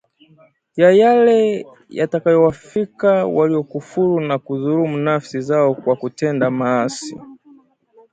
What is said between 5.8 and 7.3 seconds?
kutenda maasi